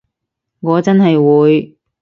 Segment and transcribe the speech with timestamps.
[0.61, 1.77] 我真係會